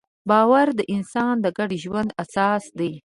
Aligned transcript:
باور 0.29 0.67
د 0.79 0.81
انسان 0.95 1.33
د 1.41 1.47
ګډ 1.57 1.71
ژوند 1.83 2.09
اساس 2.23 2.63
دی. 2.79 2.91